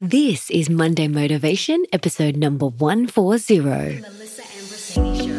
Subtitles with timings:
[0.00, 3.60] This is Monday Motivation, episode number 140.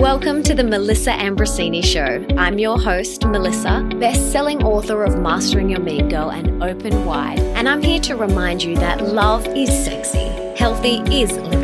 [0.00, 2.24] Welcome to the Melissa Ambrosini Show.
[2.38, 7.40] I'm your host, Melissa, best selling author of Mastering Your Mean Girl and Open Wide.
[7.40, 11.63] And I'm here to remind you that love is sexy, healthy is liberating,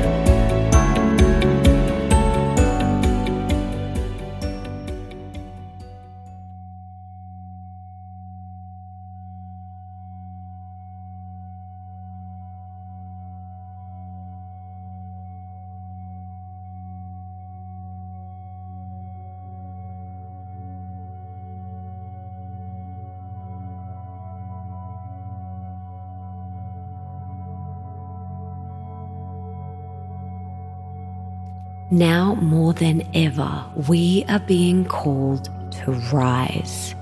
[31.93, 36.95] Now more than ever, we are being called to rise.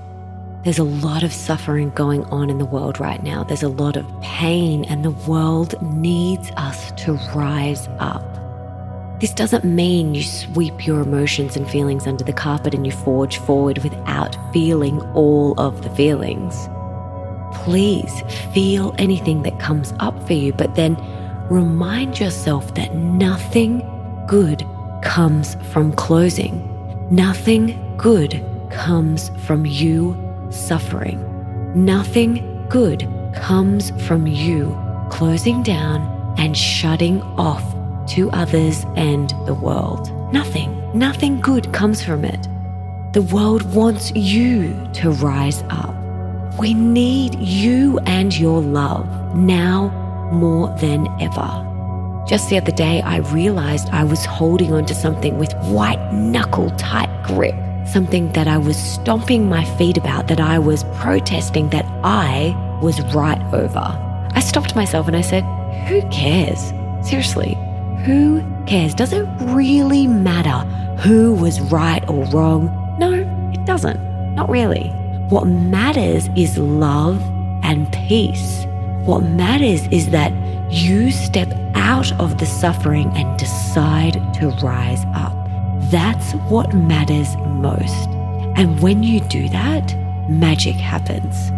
[0.64, 3.44] There's a lot of suffering going on in the world right now.
[3.44, 8.24] There's a lot of pain, and the world needs us to rise up.
[9.20, 13.36] This doesn't mean you sweep your emotions and feelings under the carpet and you forge
[13.36, 16.68] forward without feeling all of the feelings.
[17.62, 20.96] Please feel anything that comes up for you, but then
[21.48, 23.86] remind yourself that nothing
[24.26, 24.66] good
[25.02, 26.66] comes from closing.
[27.10, 30.16] Nothing good comes from you
[30.50, 31.18] suffering.
[31.74, 34.76] Nothing good comes from you
[35.10, 37.64] closing down and shutting off
[38.08, 40.10] to others and the world.
[40.32, 40.76] Nothing.
[40.96, 42.48] Nothing good comes from it.
[43.12, 45.94] The world wants you to rise up.
[46.58, 49.88] We need you and your love now
[50.32, 51.69] more than ever.
[52.30, 57.10] Just the other day, I realized I was holding onto something with white knuckle tight
[57.24, 57.56] grip,
[57.88, 63.00] something that I was stomping my feet about, that I was protesting that I was
[63.12, 63.82] right over.
[64.32, 65.42] I stopped myself and I said,
[65.88, 66.72] Who cares?
[67.04, 67.58] Seriously,
[68.04, 68.94] who cares?
[68.94, 70.64] Does it really matter
[71.02, 72.70] who was right or wrong?
[72.96, 73.12] No,
[73.52, 73.98] it doesn't.
[74.36, 74.90] Not really.
[75.30, 77.20] What matters is love
[77.64, 78.66] and peace.
[79.04, 80.32] What matters is that
[80.70, 85.34] you step out of the suffering and decide to rise up.
[85.90, 88.08] That's what matters most.
[88.56, 89.96] And when you do that,
[90.28, 91.50] magic happens.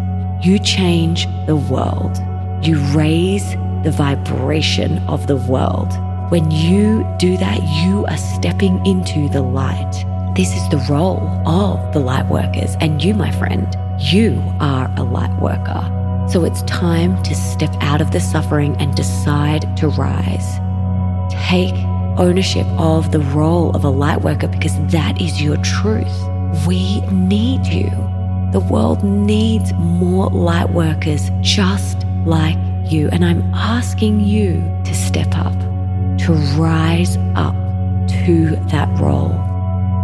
[0.43, 2.17] You change the world.
[2.65, 3.51] You raise
[3.83, 5.93] the vibration of the world.
[6.31, 10.05] When you do that, you are stepping into the light.
[10.35, 12.75] This is the role of the light workers.
[12.81, 13.67] And you, my friend,
[13.99, 16.02] you are a light worker.
[16.29, 20.59] So it's time to step out of the suffering and decide to rise.
[21.31, 21.75] Take
[22.17, 26.13] ownership of the role of a light worker because that is your truth.
[26.67, 27.89] We need you.
[28.51, 33.09] The world needs more light workers just like you.
[33.11, 35.57] And I'm asking you to step up,
[36.19, 37.55] to rise up
[38.25, 39.33] to that role.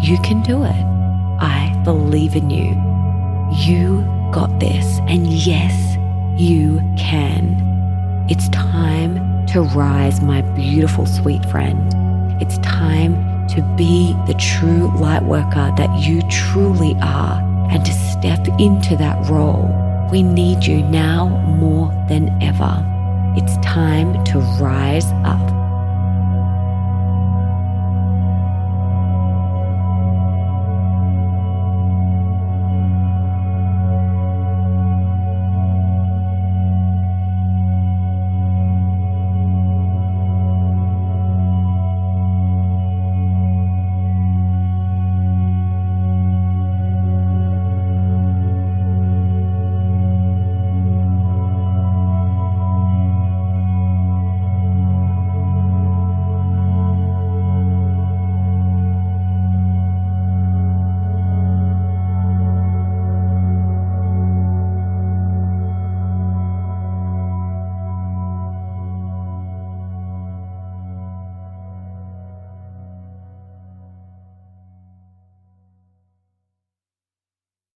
[0.01, 0.85] You can do it.
[1.41, 2.71] I believe in you.
[3.55, 4.01] You
[4.31, 4.99] got this.
[5.07, 5.97] And yes,
[6.39, 8.25] you can.
[8.29, 11.93] It's time to rise, my beautiful, sweet friend.
[12.41, 18.47] It's time to be the true light worker that you truly are and to step
[18.57, 19.67] into that role.
[20.11, 22.85] We need you now more than ever.
[23.35, 25.45] It's time to rise up